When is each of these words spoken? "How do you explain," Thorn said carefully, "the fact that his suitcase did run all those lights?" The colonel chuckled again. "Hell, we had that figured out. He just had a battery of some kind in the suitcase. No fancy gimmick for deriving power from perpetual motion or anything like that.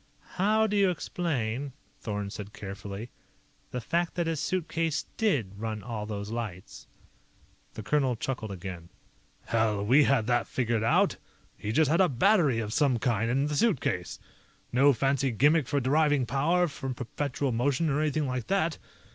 "How 0.33 0.65
do 0.65 0.75
you 0.75 0.89
explain," 0.89 1.73
Thorn 1.99 2.31
said 2.31 2.53
carefully, 2.53 3.11
"the 3.69 3.79
fact 3.79 4.15
that 4.15 4.25
his 4.25 4.39
suitcase 4.39 5.05
did 5.15 5.59
run 5.59 5.83
all 5.83 6.07
those 6.07 6.31
lights?" 6.31 6.87
The 7.75 7.83
colonel 7.83 8.15
chuckled 8.15 8.49
again. 8.51 8.89
"Hell, 9.45 9.85
we 9.85 10.05
had 10.05 10.25
that 10.25 10.47
figured 10.47 10.81
out. 10.81 11.17
He 11.55 11.71
just 11.71 11.91
had 11.91 12.01
a 12.01 12.09
battery 12.09 12.57
of 12.57 12.73
some 12.73 12.97
kind 12.97 13.29
in 13.29 13.45
the 13.45 13.55
suitcase. 13.55 14.17
No 14.71 14.91
fancy 14.91 15.29
gimmick 15.29 15.67
for 15.67 15.79
deriving 15.79 16.25
power 16.25 16.67
from 16.67 16.95
perpetual 16.95 17.51
motion 17.51 17.87
or 17.87 18.01
anything 18.01 18.25
like 18.25 18.47
that. 18.47 18.79